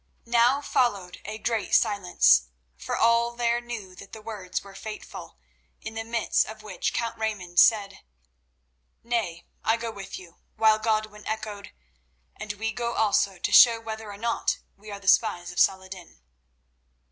[0.25, 5.37] Now followed a great silence, for all there knew that the words were fateful,
[5.79, 7.99] in the midst of which Count Raymond said:
[9.03, 11.71] "Nay, I go with you," while Godwin echoed,
[12.35, 16.19] "And we go also to show whether or not we are the spies of Saladin."